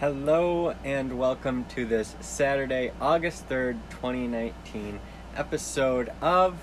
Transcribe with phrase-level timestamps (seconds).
[0.00, 4.98] Hello and welcome to this Saturday, August 3rd, 2019
[5.36, 6.58] episode of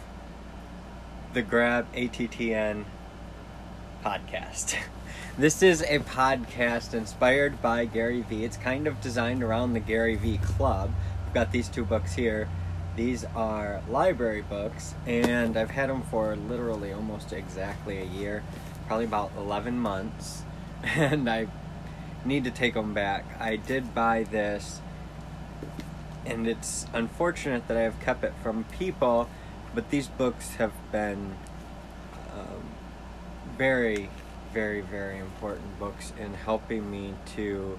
[1.33, 2.85] the Grab ATTN
[4.03, 4.75] podcast.
[5.37, 8.43] This is a podcast inspired by Gary Vee.
[8.43, 10.91] It's kind of designed around the Gary Vee Club.
[11.27, 12.49] I've got these two books here.
[12.95, 18.43] These are library books, and I've had them for literally almost exactly a year,
[18.87, 20.41] probably about 11 months,
[20.83, 21.49] and I
[22.25, 23.25] need to take them back.
[23.39, 24.81] I did buy this,
[26.25, 29.29] and it's unfortunate that I have kept it from people,
[29.73, 31.35] but these books have been
[32.33, 32.63] um,
[33.57, 34.09] very
[34.57, 37.77] very, very important books in helping me to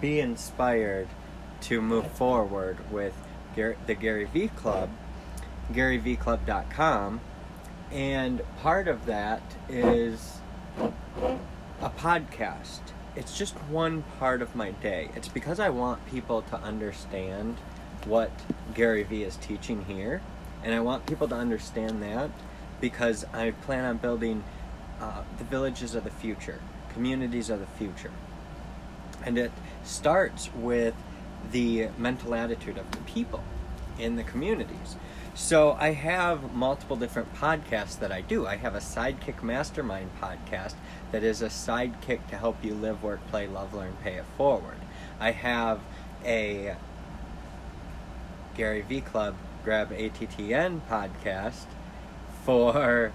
[0.00, 1.08] be inspired
[1.60, 3.14] to move forward with
[3.56, 4.90] Gary, the Gary Vee Club,
[5.72, 7.20] GaryVeeClub.com,
[7.90, 10.38] and part of that is
[11.80, 12.80] a podcast.
[13.16, 15.10] It's just one part of my day.
[15.16, 17.56] It's because I want people to understand
[18.04, 18.30] what
[18.74, 20.22] Gary Vee is teaching here,
[20.62, 22.30] and I want people to understand that
[22.80, 24.44] because I plan on building
[25.00, 26.60] uh, the villages of the future,
[26.92, 28.12] communities of the future.
[29.24, 30.94] And it starts with
[31.50, 33.42] the mental attitude of the people
[33.98, 34.96] in the communities.
[35.34, 38.46] So I have multiple different podcasts that I do.
[38.46, 40.74] I have a Sidekick Mastermind podcast
[41.12, 44.76] that is a sidekick to help you live, work, play, love, learn, pay it forward.
[45.20, 45.80] I have
[46.24, 46.76] a
[48.54, 51.66] Gary Vee Club Grab ATTN podcast
[52.44, 53.12] for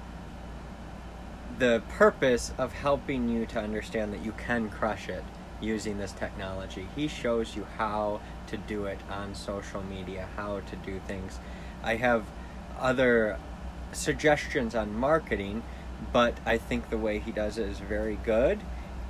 [1.60, 5.24] the purpose of helping you to understand that you can crush it
[5.62, 6.88] using this technology.
[6.96, 11.40] He shows you how to do it on social media, how to do things.
[11.86, 12.26] I have
[12.80, 13.38] other
[13.94, 15.64] suggestions on marketing,
[16.12, 18.60] but I think the way he does it is very good.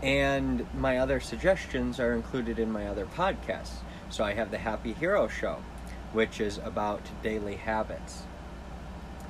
[0.04, 3.78] And my other suggestions are included in my other podcasts.
[4.10, 5.64] So I have the Happy Hero Show,
[6.12, 8.24] which is about daily habits.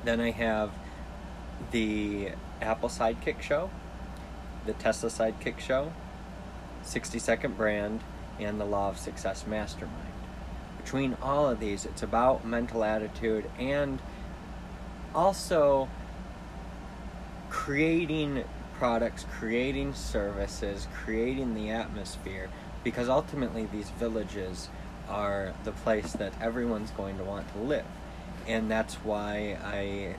[0.04, 0.72] Then I have
[1.72, 2.32] the
[2.62, 3.70] Apple Sidekick Show,
[4.66, 5.94] the Tesla Sidekick Show,
[6.82, 8.02] 60 Second Brand,
[8.40, 10.15] and the Law of Success Mastermind.
[10.86, 14.00] Between all of these, it's about mental attitude and
[15.16, 15.90] also
[17.50, 18.44] creating
[18.78, 22.50] products, creating services, creating the atmosphere,
[22.84, 24.70] because ultimately these villages
[25.10, 27.86] are the place that everyone's going to want to live.
[28.46, 30.18] And that's why I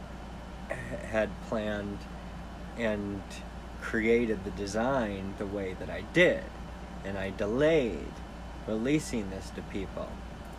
[1.07, 1.99] had planned
[2.77, 3.23] and
[3.81, 6.43] created the design the way that I did.
[7.05, 8.15] And I delayed
[8.67, 10.09] releasing this to people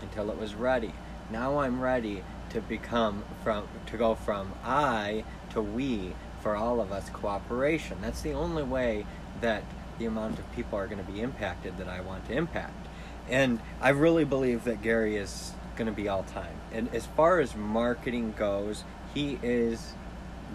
[0.09, 0.93] until it was ready.
[1.29, 6.91] Now I'm ready to become from to go from I to we for all of
[6.91, 7.97] us cooperation.
[8.01, 9.05] That's the only way
[9.41, 9.63] that
[9.99, 12.87] the amount of people are going to be impacted that I want to impact.
[13.29, 16.55] And I really believe that Gary is going to be all time.
[16.71, 19.93] And as far as marketing goes, he is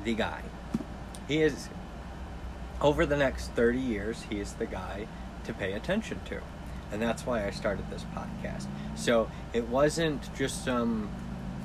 [0.05, 0.43] the guy.
[1.29, 1.69] He is,
[2.81, 5.07] over the next 30 years, he is the guy
[5.45, 6.41] to pay attention to.
[6.93, 8.67] And that's why I started this podcast.
[8.95, 11.11] So it wasn't just some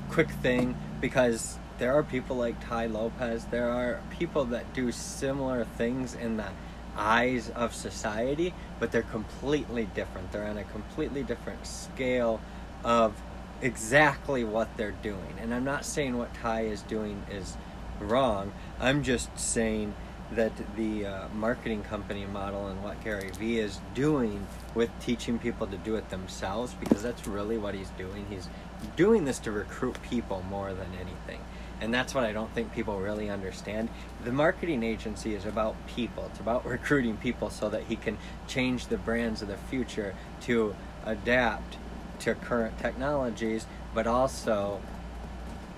[0.09, 5.65] quick thing because there are people like Tai Lopez, there are people that do similar
[5.65, 6.47] things in the
[6.95, 10.31] eyes of society, but they're completely different.
[10.31, 12.41] They're on a completely different scale
[12.83, 13.13] of
[13.61, 15.35] exactly what they're doing.
[15.39, 17.57] And I'm not saying what Tai is doing is
[17.99, 18.51] wrong.
[18.79, 19.93] I'm just saying
[20.31, 24.45] that the uh, marketing company model and what Gary Vee is doing
[24.75, 28.25] with teaching people to do it themselves, because that's really what he's doing.
[28.29, 28.49] He's
[28.95, 31.41] doing this to recruit people more than anything.
[31.79, 33.89] And that's what I don't think people really understand.
[34.23, 36.25] The marketing agency is about people.
[36.31, 38.17] It's about recruiting people so that he can
[38.47, 41.77] change the brands of the future to adapt
[42.19, 44.81] to current technologies, but also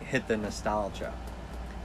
[0.06, 1.14] hit the nostalgia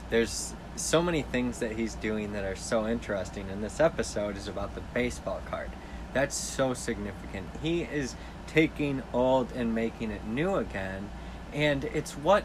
[0.09, 4.47] there's so many things that he's doing that are so interesting and this episode is
[4.47, 5.71] about the baseball card.
[6.13, 7.47] That's so significant.
[7.61, 8.15] He is
[8.47, 11.09] taking old and making it new again
[11.53, 12.43] and it's what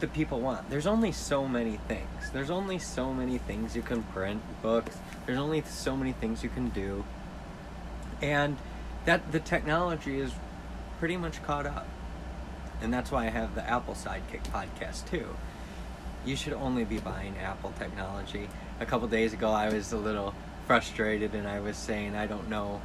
[0.00, 0.70] the people want.
[0.70, 2.30] There's only so many things.
[2.32, 4.96] There's only so many things you can print books.
[5.26, 7.04] There's only so many things you can do.
[8.22, 8.56] And
[9.04, 10.32] that the technology is
[10.98, 11.88] pretty much caught up.
[12.80, 15.28] And that's why i have the apple sidekick podcast too
[16.24, 18.48] you should only be buying Apple technology.
[18.80, 20.34] A couple days ago, I was a little
[20.66, 22.80] frustrated and I was saying I don't know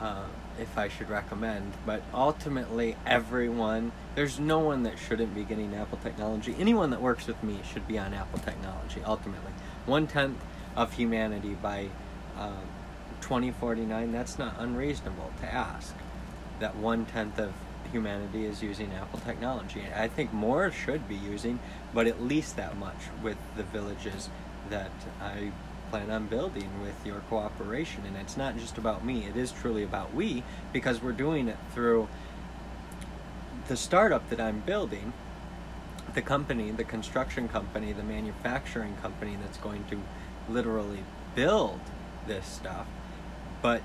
[0.00, 0.24] uh,
[0.58, 5.98] if I should recommend, but ultimately, everyone, there's no one that shouldn't be getting Apple
[6.02, 6.54] technology.
[6.58, 9.52] Anyone that works with me should be on Apple technology, ultimately.
[9.86, 10.38] One tenth
[10.76, 11.88] of humanity by
[12.36, 12.50] uh,
[13.20, 15.94] 2049, that's not unreasonable to ask.
[16.60, 17.52] That one tenth of
[17.92, 19.84] humanity is using Apple technology.
[19.94, 21.58] I think more should be using,
[21.94, 24.28] but at least that much with the villages
[24.70, 24.90] that
[25.20, 25.52] I
[25.90, 28.04] plan on building with your cooperation.
[28.06, 30.42] And it's not just about me, it is truly about we
[30.72, 32.08] because we're doing it through
[33.68, 35.12] the startup that I'm building,
[36.14, 40.00] the company, the construction company, the manufacturing company that's going to
[40.48, 41.04] literally
[41.34, 41.80] build
[42.26, 42.86] this stuff.
[43.60, 43.82] But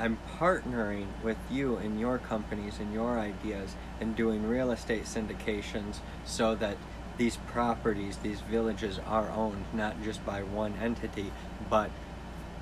[0.00, 5.98] I'm partnering with you and your companies and your ideas and doing real estate syndications
[6.24, 6.78] so that
[7.18, 11.30] these properties, these villages are owned not just by one entity,
[11.68, 11.90] but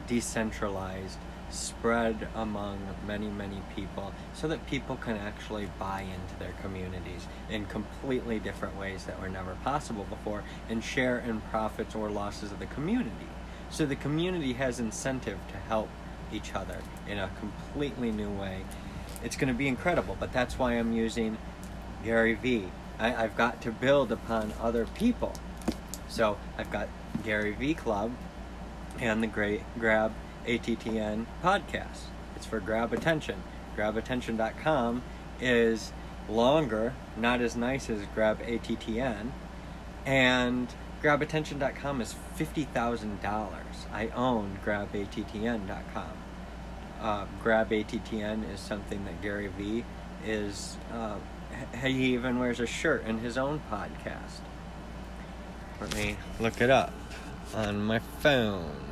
[0.08, 1.16] decentralized,
[1.48, 7.66] spread among many, many people, so that people can actually buy into their communities in
[7.66, 12.58] completely different ways that were never possible before and share in profits or losses of
[12.58, 13.28] the community.
[13.70, 15.88] So the community has incentive to help
[16.32, 16.78] each other
[17.08, 18.64] in a completely new way.
[19.22, 21.38] It's going to be incredible, but that's why I'm using
[22.04, 22.68] Gary Vee.
[22.98, 25.32] I've got to build upon other people.
[26.08, 26.88] So I've got
[27.24, 28.12] Gary Vee Club
[28.98, 30.12] and the Great Grab
[30.46, 32.06] ATTN podcast.
[32.34, 33.42] It's for grab attention.
[33.76, 35.02] GrabAttention.com
[35.40, 35.92] is
[36.28, 39.30] longer, not as nice as Grab ATTN,
[40.04, 43.50] and GrabAttention.com is $50,000.
[43.92, 46.10] I own GrabATTN.com.
[47.00, 49.84] Uh, GrabATTN is something that Gary Vee
[50.26, 51.16] is, uh,
[51.80, 54.40] he even wears a shirt in his own podcast.
[55.80, 56.92] Let me look it up
[57.54, 58.87] on my phone.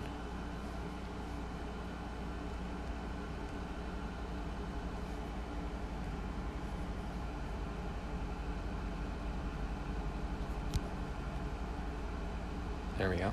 [13.07, 13.33] There we go.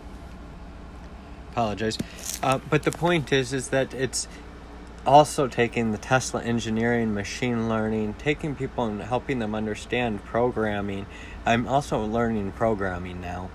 [1.51, 1.97] Apologize.
[2.43, 4.27] Uh, but the point is, is that it's
[5.03, 11.07] also taking the Tesla engineering, machine learning, taking people and helping them understand programming.
[11.43, 13.49] I'm also learning programming now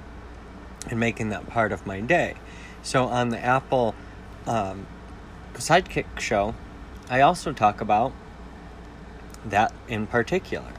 [0.90, 2.34] and making that part of my day.
[2.82, 3.94] So on the Apple
[4.44, 4.88] um,
[5.54, 6.56] Sidekick show,
[7.08, 8.12] I also talk about
[9.44, 10.72] that in particular.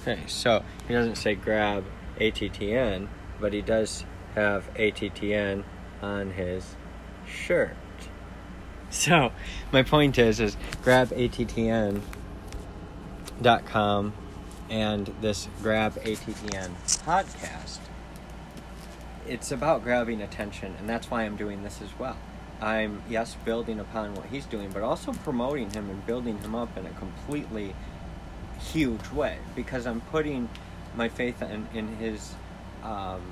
[0.00, 1.84] Okay, so he doesn't say grab
[2.18, 3.08] ATTN,
[3.38, 5.64] but he does have ATTN
[6.00, 6.74] on his
[7.26, 7.76] shirt.
[8.88, 9.32] So,
[9.72, 12.02] my point is is grab ATTN.com
[14.70, 16.70] and this grab ATTN
[17.04, 17.80] podcast.
[19.28, 22.16] It's about grabbing attention, and that's why I'm doing this as well.
[22.60, 26.76] I'm yes building upon what he's doing, but also promoting him and building him up
[26.76, 27.74] in a completely
[28.60, 30.48] huge way because I'm putting
[30.94, 32.34] my faith in, in his
[32.82, 33.22] um,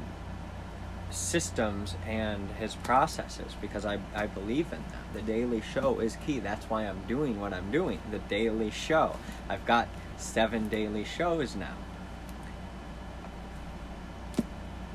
[1.11, 5.03] systems and his processes because I, I believe in them.
[5.15, 6.39] The daily show is key.
[6.39, 8.01] That's why I'm doing what I'm doing.
[8.11, 9.17] The daily show.
[9.49, 11.75] I've got seven daily shows now.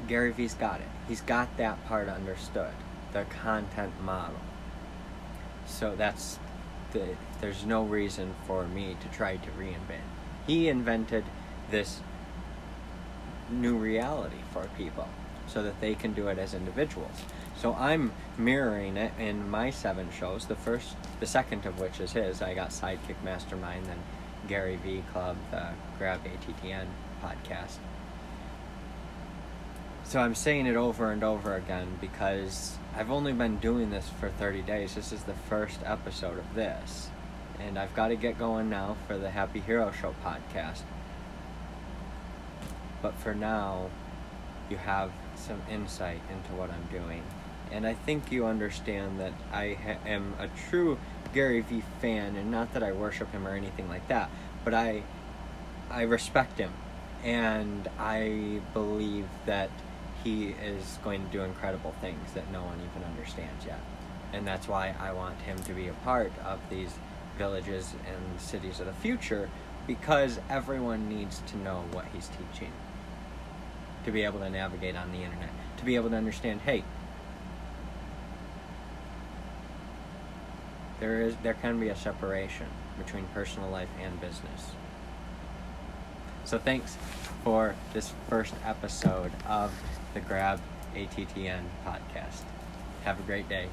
[0.07, 0.87] Gary Vee's got it.
[1.07, 2.73] He's got that part understood.
[3.13, 4.39] The content model.
[5.65, 6.39] So that's
[6.91, 10.01] the there's no reason for me to try to reinvent.
[10.47, 11.23] He invented
[11.71, 11.99] this
[13.49, 15.07] new reality for people
[15.47, 17.21] so that they can do it as individuals.
[17.55, 20.47] So I'm mirroring it in my seven shows.
[20.47, 22.41] The first, the second of which is his.
[22.41, 23.99] I got Sidekick Mastermind, then
[24.47, 26.87] Gary Vee Club, the Grab ATTN
[27.21, 27.77] podcast.
[30.03, 34.29] So I'm saying it over and over again because I've only been doing this for
[34.29, 34.95] 30 days.
[34.95, 37.09] This is the first episode of this.
[37.65, 40.81] And I've got to get going now for the Happy Hero Show podcast.
[43.01, 43.89] But for now,
[44.69, 47.23] you have some insight into what I'm doing.
[47.71, 50.97] And I think you understand that I ha- am a true
[51.33, 54.29] Gary Vee fan, and not that I worship him or anything like that,
[54.63, 55.03] but I,
[55.89, 56.71] I respect him,
[57.23, 59.71] and I believe that
[60.23, 63.79] he is going to do incredible things that no one even understands yet.
[64.31, 66.93] And that's why I want him to be a part of these
[67.37, 69.49] villages and cities of the future
[69.87, 72.71] because everyone needs to know what he's teaching
[74.05, 76.83] to be able to navigate on the internet, to be able to understand, hey,
[80.99, 84.71] there is there can be a separation between personal life and business.
[86.45, 86.97] So thanks
[87.43, 89.73] for this first episode of
[90.13, 90.61] the Grab
[90.95, 92.43] ATTN podcast.
[93.03, 93.67] Have a great day.